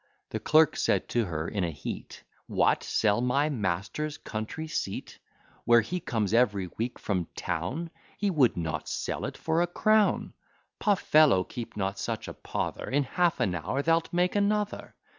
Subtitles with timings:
[0.31, 2.81] The clerk said to her in a heat, What!
[2.83, 5.19] sell my master's country seat,
[5.63, 7.91] Where he comes every week from town!
[8.17, 10.33] He would not sell it for a crown.
[10.79, 10.95] Poh!
[10.95, 14.95] fellow, keep not such a pother; In half an hour thou'lt make another.